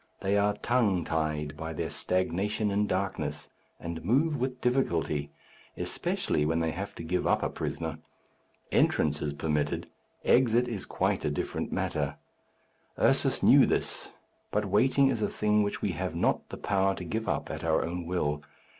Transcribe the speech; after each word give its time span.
They 0.21 0.35
are 0.35 0.55
tongue 0.55 1.03
tied 1.03 1.55
by 1.55 1.73
their 1.73 1.91
stagnation 1.91 2.71
in 2.71 2.87
darkness, 2.87 3.49
and 3.79 4.03
move 4.03 4.35
with 4.35 4.59
difficulty, 4.59 5.29
especially 5.77 6.43
when 6.43 6.59
they 6.59 6.71
have 6.71 6.95
to 6.95 7.03
give 7.03 7.27
up 7.27 7.43
a 7.43 7.51
prisoner. 7.51 7.99
Entrance 8.71 9.21
is 9.21 9.33
permitted. 9.33 9.87
Exit 10.25 10.67
is 10.67 10.87
quite 10.87 11.23
a 11.23 11.29
different 11.29 11.71
matter. 11.71 12.15
Ursus 12.97 13.43
knew 13.43 13.67
this. 13.67 14.11
But 14.49 14.65
waiting 14.65 15.09
is 15.09 15.21
a 15.21 15.29
thing 15.29 15.61
which 15.61 15.83
we 15.83 15.91
have 15.91 16.15
not 16.15 16.49
the 16.49 16.57
power 16.57 16.95
to 16.95 17.03
give 17.03 17.29
up 17.29 17.51
at 17.51 17.63
our 17.63 17.85
own 17.85 18.07
will. 18.07 18.41